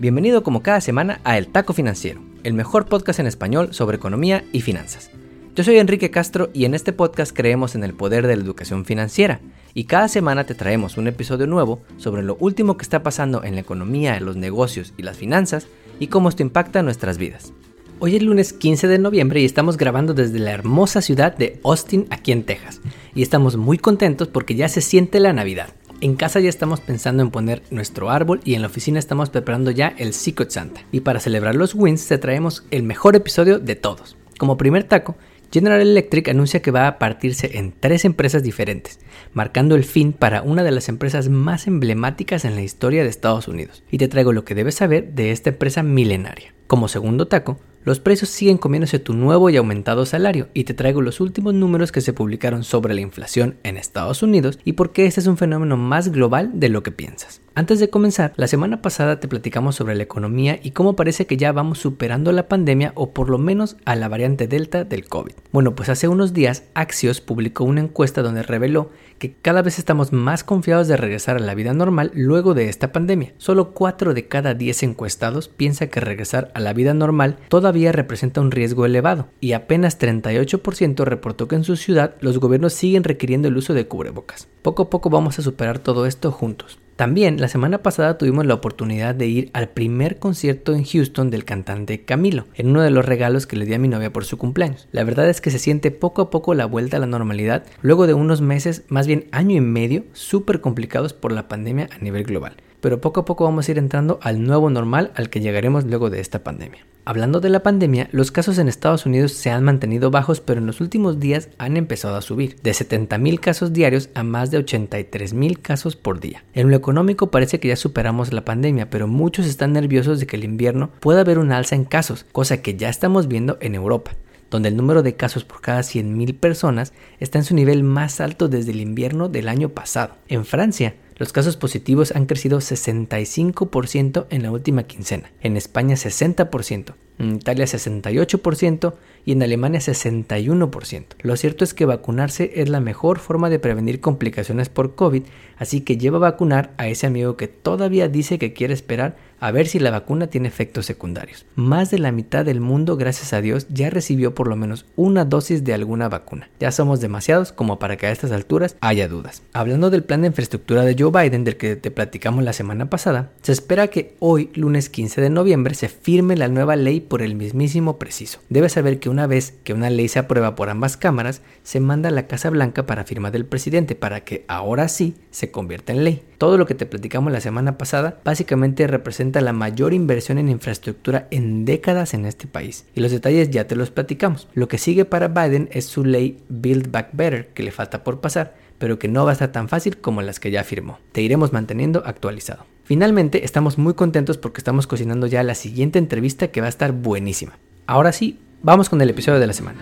[0.00, 4.44] Bienvenido como cada semana a El Taco Financiero, el mejor podcast en español sobre economía
[4.50, 5.10] y finanzas.
[5.54, 8.86] Yo soy Enrique Castro y en este podcast creemos en el poder de la educación
[8.86, 9.42] financiera
[9.74, 13.56] y cada semana te traemos un episodio nuevo sobre lo último que está pasando en
[13.56, 15.66] la economía, los negocios y las finanzas
[15.98, 17.52] y cómo esto impacta nuestras vidas.
[17.98, 22.06] Hoy es lunes 15 de noviembre y estamos grabando desde la hermosa ciudad de Austin,
[22.08, 22.80] aquí en Texas.
[23.14, 25.74] Y estamos muy contentos porque ya se siente la Navidad.
[26.02, 29.70] En casa ya estamos pensando en poner nuestro árbol y en la oficina estamos preparando
[29.70, 30.80] ya el Secret Santa.
[30.92, 34.16] Y para celebrar los wins te traemos el mejor episodio de todos.
[34.38, 35.18] Como primer taco,
[35.52, 38.98] General Electric anuncia que va a partirse en tres empresas diferentes,
[39.34, 43.46] marcando el fin para una de las empresas más emblemáticas en la historia de Estados
[43.46, 43.82] Unidos.
[43.90, 46.54] Y te traigo lo que debes saber de esta empresa milenaria.
[46.66, 51.00] Como segundo taco, los precios siguen comiéndose tu nuevo y aumentado salario y te traigo
[51.00, 55.06] los últimos números que se publicaron sobre la inflación en Estados Unidos y por qué
[55.06, 57.40] este es un fenómeno más global de lo que piensas.
[57.52, 61.36] Antes de comenzar, la semana pasada te platicamos sobre la economía y cómo parece que
[61.36, 65.32] ya vamos superando la pandemia o por lo menos a la variante Delta del COVID.
[65.50, 70.12] Bueno, pues hace unos días Axios publicó una encuesta donde reveló que cada vez estamos
[70.12, 73.34] más confiados de regresar a la vida normal luego de esta pandemia.
[73.38, 78.40] Solo 4 de cada 10 encuestados piensa que regresar a la vida normal todavía representa
[78.40, 83.48] un riesgo elevado y apenas 38% reportó que en su ciudad los gobiernos siguen requiriendo
[83.48, 84.46] el uso de cubrebocas.
[84.62, 86.78] Poco a poco vamos a superar todo esto juntos.
[87.00, 91.46] También la semana pasada tuvimos la oportunidad de ir al primer concierto en Houston del
[91.46, 94.36] cantante Camilo, en uno de los regalos que le di a mi novia por su
[94.36, 94.86] cumpleaños.
[94.92, 98.06] La verdad es que se siente poco a poco la vuelta a la normalidad luego
[98.06, 102.24] de unos meses, más bien año y medio, súper complicados por la pandemia a nivel
[102.24, 105.84] global pero poco a poco vamos a ir entrando al nuevo normal al que llegaremos
[105.84, 106.86] luego de esta pandemia.
[107.06, 110.66] Hablando de la pandemia, los casos en Estados Unidos se han mantenido bajos, pero en
[110.66, 115.58] los últimos días han empezado a subir, de 70.000 casos diarios a más de 83.000
[115.62, 116.44] casos por día.
[116.52, 120.36] En lo económico parece que ya superamos la pandemia, pero muchos están nerviosos de que
[120.36, 124.12] el invierno pueda haber un alza en casos, cosa que ya estamos viendo en Europa
[124.50, 128.48] donde el número de casos por cada 100.000 personas está en su nivel más alto
[128.48, 130.16] desde el invierno del año pasado.
[130.26, 136.94] En Francia, los casos positivos han crecido 65% en la última quincena, en España 60%,
[137.20, 138.94] en Italia 68%
[139.24, 141.04] y en Alemania 61%.
[141.20, 145.22] Lo cierto es que vacunarse es la mejor forma de prevenir complicaciones por COVID,
[145.56, 149.50] así que lleva a vacunar a ese amigo que todavía dice que quiere esperar a
[149.50, 151.46] ver si la vacuna tiene efectos secundarios.
[151.54, 155.24] Más de la mitad del mundo, gracias a Dios, ya recibió por lo menos una
[155.24, 156.50] dosis de alguna vacuna.
[156.60, 159.42] Ya somos demasiados como para que a estas alturas haya dudas.
[159.52, 163.32] Hablando del plan de infraestructura de Joe Biden del que te platicamos la semana pasada,
[163.40, 167.34] se espera que hoy, lunes 15 de noviembre, se firme la nueva ley por el
[167.34, 168.38] mismísimo preciso.
[168.50, 172.08] Debes saber que una vez que una ley se aprueba por ambas cámaras, se manda
[172.08, 176.04] a la Casa Blanca para firma del presidente para que ahora sí se convierta en
[176.04, 176.22] ley.
[176.38, 181.26] Todo lo que te platicamos la semana pasada básicamente representa la mayor inversión en infraestructura
[181.32, 182.86] en décadas en este país.
[182.94, 184.46] Y los detalles ya te los platicamos.
[184.54, 188.20] Lo que sigue para Biden es su ley Build Back Better, que le falta por
[188.20, 191.00] pasar, pero que no va a estar tan fácil como las que ya firmó.
[191.10, 192.66] Te iremos manteniendo actualizado.
[192.90, 196.90] Finalmente, estamos muy contentos porque estamos cocinando ya la siguiente entrevista que va a estar
[196.90, 197.56] buenísima.
[197.86, 199.78] Ahora sí, vamos con el episodio de la semana.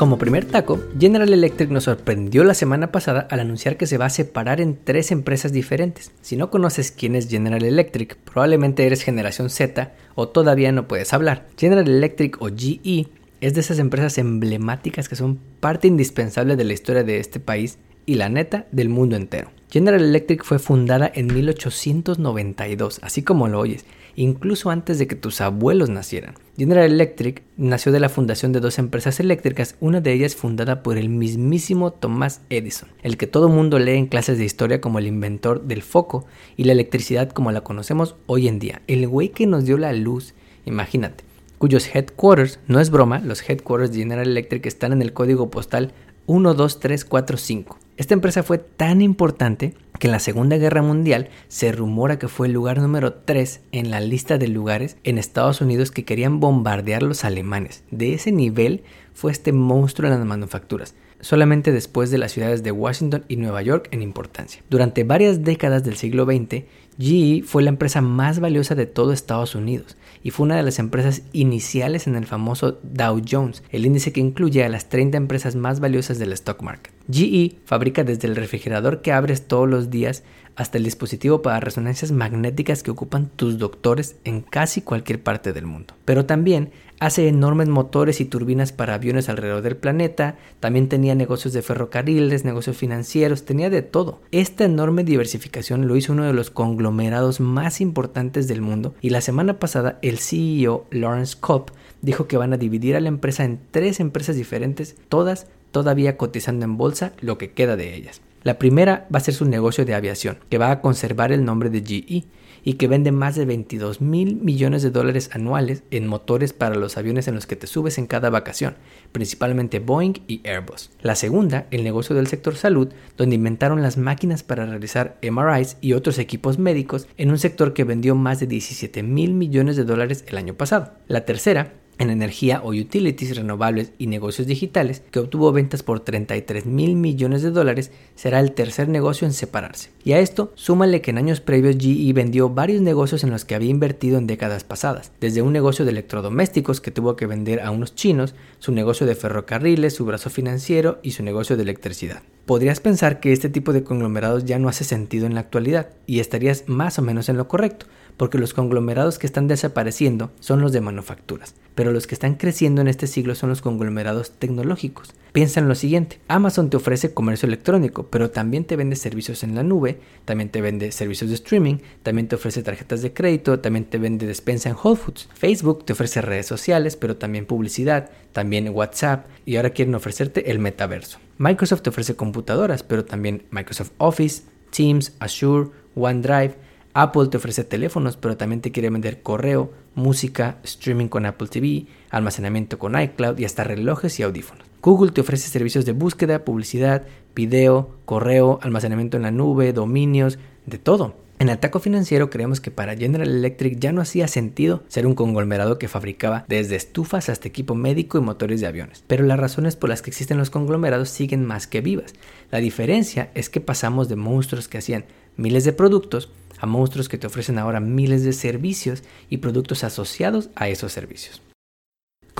[0.00, 4.06] Como primer taco, General Electric nos sorprendió la semana pasada al anunciar que se va
[4.06, 6.10] a separar en tres empresas diferentes.
[6.22, 11.12] Si no conoces quién es General Electric, probablemente eres generación Z o todavía no puedes
[11.12, 11.48] hablar.
[11.58, 13.08] General Electric o GE
[13.42, 17.76] es de esas empresas emblemáticas que son parte indispensable de la historia de este país
[18.10, 19.52] y la neta del mundo entero.
[19.70, 23.84] General Electric fue fundada en 1892, así como lo oyes,
[24.16, 26.34] incluso antes de que tus abuelos nacieran.
[26.56, 30.98] General Electric nació de la fundación de dos empresas eléctricas, una de ellas fundada por
[30.98, 35.06] el mismísimo Thomas Edison, el que todo mundo lee en clases de historia como el
[35.06, 36.26] inventor del foco
[36.56, 39.92] y la electricidad como la conocemos hoy en día, el güey que nos dio la
[39.92, 40.34] luz,
[40.66, 41.22] imagínate,
[41.58, 45.92] cuyos headquarters, no es broma, los headquarters de General Electric están en el código postal
[46.30, 47.78] 12345.
[47.96, 52.46] Esta empresa fue tan importante que en la Segunda Guerra Mundial se rumora que fue
[52.46, 57.02] el lugar número 3 en la lista de lugares en Estados Unidos que querían bombardear
[57.02, 57.82] los alemanes.
[57.90, 62.70] De ese nivel fue este monstruo en las manufacturas, solamente después de las ciudades de
[62.70, 64.62] Washington y Nueva York en importancia.
[64.70, 66.64] Durante varias décadas del siglo XX,
[66.96, 70.78] GE fue la empresa más valiosa de todo Estados Unidos y fue una de las
[70.78, 75.56] empresas iniciales en el famoso Dow Jones, el índice que incluye a las 30 empresas
[75.56, 76.92] más valiosas del stock market.
[77.10, 80.22] GE fabrica desde el refrigerador que abres todos los días
[80.56, 85.66] hasta el dispositivo para resonancias magnéticas que ocupan tus doctores en casi cualquier parte del
[85.66, 85.94] mundo.
[86.04, 86.70] Pero también
[87.00, 92.44] hace enormes motores y turbinas para aviones alrededor del planeta, también tenía negocios de ferrocarriles,
[92.44, 94.20] negocios financieros, tenía de todo.
[94.30, 99.22] Esta enorme diversificación lo hizo uno de los conglomerados más importantes del mundo y la
[99.22, 101.70] semana pasada el CEO Lawrence Kopp
[102.02, 106.64] dijo que van a dividir a la empresa en tres empresas diferentes, todas todavía cotizando
[106.64, 108.20] en bolsa lo que queda de ellas.
[108.42, 111.70] La primera va a ser su negocio de aviación, que va a conservar el nombre
[111.70, 112.24] de GE
[112.64, 116.96] y que vende más de 22 mil millones de dólares anuales en motores para los
[116.96, 118.76] aviones en los que te subes en cada vacación,
[119.12, 120.90] principalmente Boeing y Airbus.
[121.02, 125.92] La segunda, el negocio del sector salud, donde inventaron las máquinas para realizar MRIs y
[125.92, 130.24] otros equipos médicos en un sector que vendió más de 17 mil millones de dólares
[130.28, 130.92] el año pasado.
[131.08, 136.64] La tercera, en energía o utilities renovables y negocios digitales, que obtuvo ventas por 33
[136.66, 139.90] mil millones de dólares, será el tercer negocio en separarse.
[140.02, 143.54] Y a esto, súmale que en años previos GE vendió varios negocios en los que
[143.54, 147.70] había invertido en décadas pasadas, desde un negocio de electrodomésticos que tuvo que vender a
[147.70, 152.22] unos chinos, su negocio de ferrocarriles, su brazo financiero y su negocio de electricidad.
[152.46, 156.20] Podrías pensar que este tipo de conglomerados ya no hace sentido en la actualidad y
[156.20, 157.86] estarías más o menos en lo correcto,
[158.20, 162.82] porque los conglomerados que están desapareciendo son los de manufacturas, pero los que están creciendo
[162.82, 165.14] en este siglo son los conglomerados tecnológicos.
[165.32, 169.54] Piensa en lo siguiente, Amazon te ofrece comercio electrónico, pero también te vende servicios en
[169.54, 173.86] la nube, también te vende servicios de streaming, también te ofrece tarjetas de crédito, también
[173.86, 175.30] te vende despensa en Whole Foods.
[175.32, 180.58] Facebook te ofrece redes sociales, pero también publicidad, también WhatsApp y ahora quieren ofrecerte el
[180.58, 181.20] metaverso.
[181.38, 188.16] Microsoft te ofrece computadoras, pero también Microsoft Office, Teams, Azure, OneDrive, Apple te ofrece teléfonos,
[188.16, 193.44] pero también te quiere vender correo, música, streaming con Apple TV, almacenamiento con iCloud y
[193.44, 194.66] hasta relojes y audífonos.
[194.82, 200.78] Google te ofrece servicios de búsqueda, publicidad, video, correo, almacenamiento en la nube, dominios, de
[200.78, 201.14] todo.
[201.40, 205.14] En el taco financiero creemos que para General Electric ya no hacía sentido ser un
[205.14, 209.02] conglomerado que fabricaba desde estufas hasta equipo médico y motores de aviones.
[209.06, 212.12] Pero las razones por las que existen los conglomerados siguen más que vivas.
[212.50, 215.06] La diferencia es que pasamos de monstruos que hacían
[215.38, 220.50] miles de productos a monstruos que te ofrecen ahora miles de servicios y productos asociados
[220.56, 221.40] a esos servicios.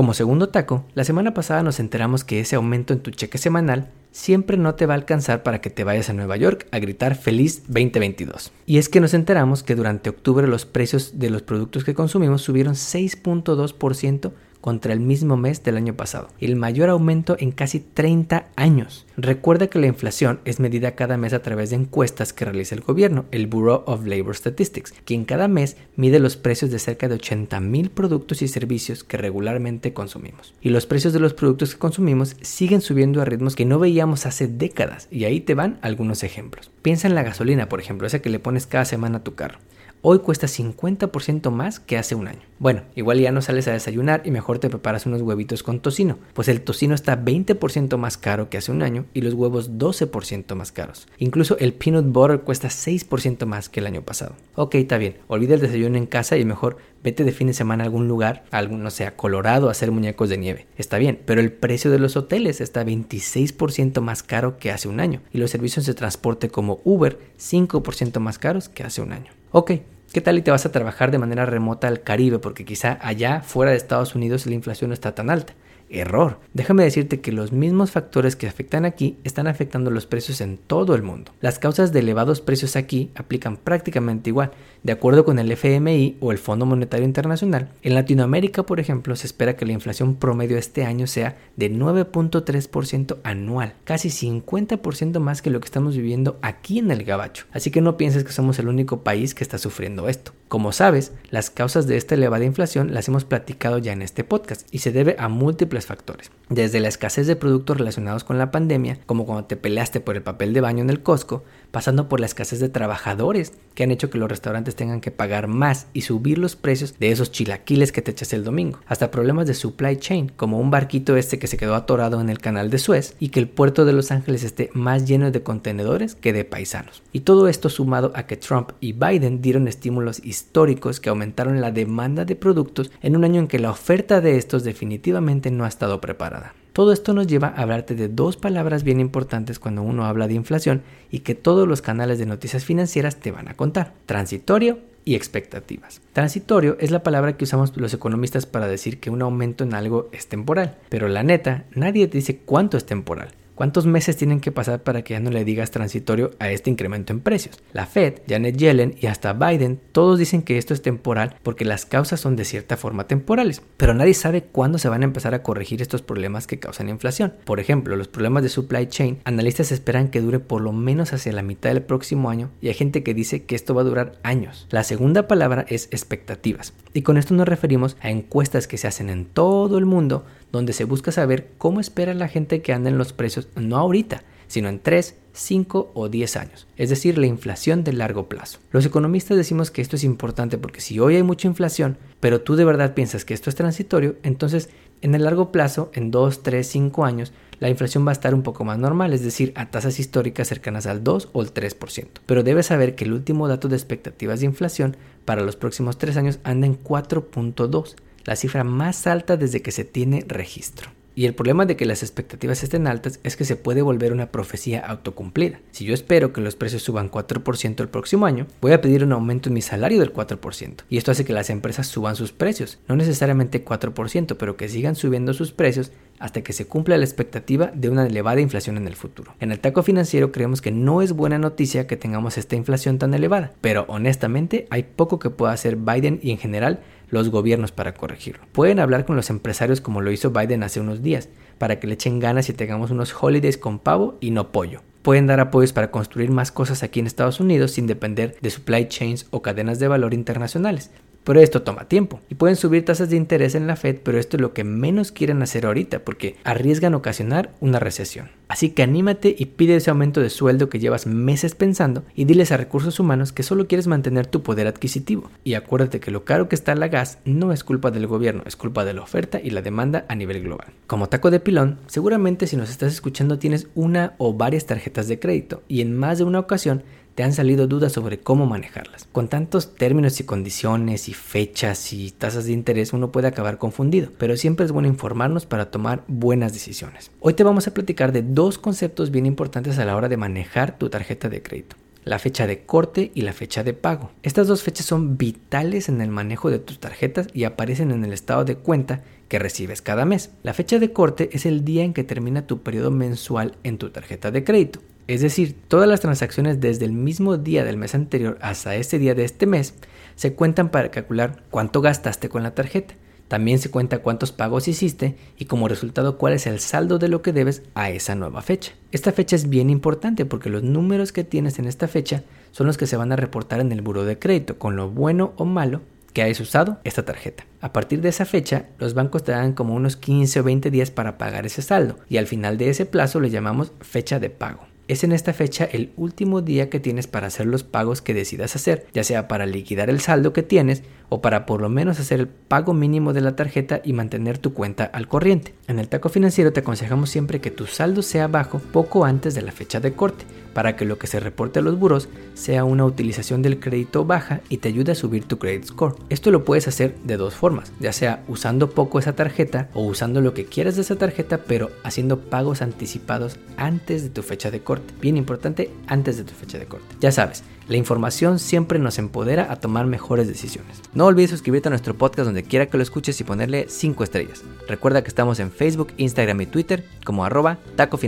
[0.01, 3.91] Como segundo taco, la semana pasada nos enteramos que ese aumento en tu cheque semanal
[4.13, 7.17] siempre no te va a alcanzar para que te vayas a Nueva York a gritar
[7.17, 8.51] feliz 2022.
[8.65, 12.41] Y es que nos enteramos que durante octubre los precios de los productos que consumimos
[12.41, 18.47] subieron 6.2% contra el mismo mes del año pasado, el mayor aumento en casi 30
[18.57, 19.07] años.
[19.17, 22.81] Recuerda que la inflación es medida cada mes a través de encuestas que realiza el
[22.81, 27.17] gobierno, el Bureau of Labor Statistics, quien cada mes mide los precios de cerca de
[27.17, 30.55] 80 mil productos y servicios que regularmente consumimos.
[30.61, 34.27] Y los precios de los productos que consumimos siguen subiendo a ritmos que no veíamos
[34.27, 36.71] hace décadas, y ahí te van algunos ejemplos.
[36.83, 39.59] Piensa en la gasolina, por ejemplo, esa que le pones cada semana a tu carro
[40.03, 42.41] hoy cuesta 50% más que hace un año.
[42.59, 46.19] Bueno, igual ya no sales a desayunar y mejor te preparas unos huevitos con tocino,
[46.35, 50.55] pues el tocino está 20% más caro que hace un año y los huevos 12%
[50.55, 51.09] más caros.
[51.19, 54.35] Incluso el peanut butter cuesta 6% más que el año pasado.
[54.55, 57.85] Ok, está bien, olvida el desayuno en casa y mejor vete de fin de semana
[57.85, 60.67] a algún lugar, algún, no sé, a Colorado a hacer muñecos de nieve.
[60.77, 65.01] Está bien, pero el precio de los hoteles está 26% más caro que hace un
[65.01, 69.33] año y los servicios de transporte como Uber 5% más caros que hace un año.
[69.53, 69.73] Ok,
[70.13, 72.39] ¿qué tal y te vas a trabajar de manera remota al Caribe?
[72.39, 75.55] Porque quizá allá, fuera de Estados Unidos, la inflación no está tan alta.
[75.91, 76.39] Error.
[76.55, 80.95] Déjame decirte que los mismos factores que afectan aquí están afectando los precios en todo
[80.95, 81.33] el mundo.
[81.41, 84.53] Las causas de elevados precios aquí aplican prácticamente igual.
[84.83, 89.27] De acuerdo con el FMI o el Fondo Monetario Internacional, en Latinoamérica, por ejemplo, se
[89.27, 95.51] espera que la inflación promedio este año sea de 9.3% anual, casi 50% más que
[95.51, 97.45] lo que estamos viviendo aquí en el Gabacho.
[97.53, 100.33] Así que no pienses que somos el único país que está sufriendo esto.
[100.49, 104.67] Como sabes, las causas de esta elevada inflación las hemos platicado ya en este podcast
[104.73, 106.31] y se debe a múltiples factores.
[106.49, 110.23] Desde la escasez de productos relacionados con la pandemia, como cuando te peleaste por el
[110.23, 114.11] papel de baño en el Costco, pasando por la escasez de trabajadores que han hecho
[114.11, 118.03] que los restaurantes tengan que pagar más y subir los precios de esos chilaquiles que
[118.03, 121.57] te echas el domingo, hasta problemas de supply chain, como un barquito este que se
[121.57, 124.71] quedó atorado en el canal de Suez y que el puerto de Los Ángeles esté
[124.75, 127.03] más lleno de contenedores que de paisanos.
[127.13, 131.71] Y todo esto sumado a que Trump y Biden dieron estímulos históricos que aumentaron la
[131.71, 135.69] demanda de productos en un año en que la oferta de estos definitivamente no ha
[135.71, 136.55] estado preparada.
[136.73, 140.35] Todo esto nos lleva a hablarte de dos palabras bien importantes cuando uno habla de
[140.35, 143.93] inflación y que todos los canales de noticias financieras te van a contar.
[144.07, 146.01] Transitorio y expectativas.
[146.13, 150.09] Transitorio es la palabra que usamos los economistas para decir que un aumento en algo
[150.13, 153.31] es temporal, pero la neta, nadie te dice cuánto es temporal.
[153.61, 157.13] ¿Cuántos meses tienen que pasar para que ya no le digas transitorio a este incremento
[157.13, 157.61] en precios?
[157.75, 161.85] La Fed, Janet Yellen y hasta Biden, todos dicen que esto es temporal porque las
[161.85, 165.43] causas son de cierta forma temporales, pero nadie sabe cuándo se van a empezar a
[165.43, 167.35] corregir estos problemas que causan inflación.
[167.45, 171.35] Por ejemplo, los problemas de supply chain, analistas esperan que dure por lo menos hacia
[171.35, 174.13] la mitad del próximo año y hay gente que dice que esto va a durar
[174.23, 174.69] años.
[174.71, 179.11] La segunda palabra es expectativas y con esto nos referimos a encuestas que se hacen
[179.11, 182.99] en todo el mundo donde se busca saber cómo espera la gente que anda en
[182.99, 187.85] los precios, no ahorita, sino en 3, 5 o 10 años, es decir, la inflación
[187.85, 188.59] de largo plazo.
[188.73, 192.57] Los economistas decimos que esto es importante porque si hoy hay mucha inflación, pero tú
[192.57, 194.69] de verdad piensas que esto es transitorio, entonces
[195.03, 198.43] en el largo plazo, en 2, 3, 5 años, la inflación va a estar un
[198.43, 202.07] poco más normal, es decir, a tasas históricas cercanas al 2 o el 3%.
[202.27, 206.17] Pero debes saber que el último dato de expectativas de inflación para los próximos 3
[206.17, 210.91] años anda en 4.2 la cifra más alta desde que se tiene registro.
[211.15, 214.31] Y el problema de que las expectativas estén altas es que se puede volver una
[214.31, 215.61] profecía autocumplida.
[215.71, 219.13] Si yo espero que los precios suban 4% el próximo año, voy a pedir un
[219.13, 220.85] aumento en mi salario del 4%.
[220.89, 222.79] Y esto hace que las empresas suban sus precios.
[222.89, 227.73] No necesariamente 4%, pero que sigan subiendo sus precios hasta que se cumpla la expectativa
[227.75, 229.35] de una elevada inflación en el futuro.
[229.41, 233.15] En el taco financiero creemos que no es buena noticia que tengamos esta inflación tan
[233.15, 237.95] elevada, pero honestamente hay poco que pueda hacer Biden y en general los gobiernos para
[237.95, 238.45] corregirlo.
[238.53, 241.95] Pueden hablar con los empresarios como lo hizo Biden hace unos días, para que le
[241.95, 244.83] echen ganas y tengamos unos holidays con pavo y no pollo.
[245.03, 248.87] Pueden dar apoyos para construir más cosas aquí en Estados Unidos sin depender de supply
[248.89, 250.91] chains o cadenas de valor internacionales.
[251.25, 254.37] Pero esto toma tiempo y pueden subir tasas de interés en la Fed, pero esto
[254.37, 258.31] es lo que menos quieren hacer ahorita porque arriesgan ocasionar una recesión.
[258.49, 262.51] Así que anímate y pide ese aumento de sueldo que llevas meses pensando y diles
[262.51, 265.31] a recursos humanos que solo quieres mantener tu poder adquisitivo.
[265.45, 268.57] Y acuérdate que lo caro que está la gas no es culpa del gobierno, es
[268.57, 270.73] culpa de la oferta y la demanda a nivel global.
[270.89, 275.21] Como taco de pilón, seguramente si nos estás escuchando tienes una o varias tarjetas de
[275.21, 276.83] crédito y en más de una ocasión
[277.21, 279.07] te han salido dudas sobre cómo manejarlas.
[279.13, 284.11] Con tantos términos y condiciones y fechas y tasas de interés uno puede acabar confundido,
[284.17, 287.11] pero siempre es bueno informarnos para tomar buenas decisiones.
[287.21, 290.79] Hoy te vamos a platicar de dos conceptos bien importantes a la hora de manejar
[290.79, 294.11] tu tarjeta de crédito la fecha de corte y la fecha de pago.
[294.23, 298.13] Estas dos fechas son vitales en el manejo de tus tarjetas y aparecen en el
[298.13, 300.31] estado de cuenta que recibes cada mes.
[300.43, 303.91] La fecha de corte es el día en que termina tu periodo mensual en tu
[303.91, 304.81] tarjeta de crédito.
[305.07, 309.15] Es decir, todas las transacciones desde el mismo día del mes anterior hasta este día
[309.15, 309.75] de este mes
[310.15, 312.95] se cuentan para calcular cuánto gastaste con la tarjeta.
[313.31, 317.23] También se cuenta cuántos pagos hiciste y como resultado cuál es el saldo de lo
[317.23, 318.73] que debes a esa nueva fecha.
[318.91, 322.77] Esta fecha es bien importante porque los números que tienes en esta fecha son los
[322.77, 325.81] que se van a reportar en el buro de crédito con lo bueno o malo
[326.13, 327.47] que hayas usado esta tarjeta.
[327.61, 330.91] A partir de esa fecha, los bancos te dan como unos 15 o 20 días
[330.91, 334.70] para pagar ese saldo y al final de ese plazo le llamamos fecha de pago.
[334.91, 338.57] Es en esta fecha el último día que tienes para hacer los pagos que decidas
[338.57, 342.19] hacer, ya sea para liquidar el saldo que tienes o para por lo menos hacer
[342.19, 345.55] el pago mínimo de la tarjeta y mantener tu cuenta al corriente.
[345.69, 349.43] En el taco financiero te aconsejamos siempre que tu saldo sea bajo poco antes de
[349.43, 352.85] la fecha de corte para que lo que se reporte a los buros sea una
[352.85, 355.97] utilización del crédito baja y te ayude a subir tu credit score.
[356.09, 360.21] Esto lo puedes hacer de dos formas, ya sea usando poco esa tarjeta o usando
[360.21, 364.61] lo que quieras de esa tarjeta, pero haciendo pagos anticipados antes de tu fecha de
[364.61, 364.95] corte.
[365.01, 366.87] Bien importante, antes de tu fecha de corte.
[367.01, 370.81] Ya sabes, la información siempre nos empodera a tomar mejores decisiones.
[370.93, 374.43] No olvides suscribirte a nuestro podcast donde quiera que lo escuches y ponerle 5 estrellas.
[374.67, 378.01] Recuerda que estamos en Facebook, Instagram y Twitter como arroba taco.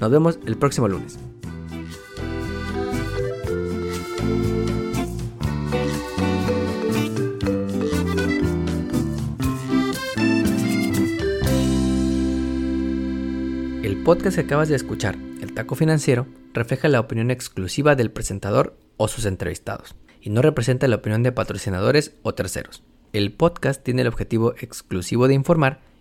[0.00, 1.18] Nos vemos el próximo lunes.
[13.82, 18.76] El podcast que acabas de escuchar, El Taco Financiero, refleja la opinión exclusiva del presentador
[18.96, 22.82] o sus entrevistados y no representa la opinión de patrocinadores o terceros.
[23.12, 25.80] El podcast tiene el objetivo exclusivo de informar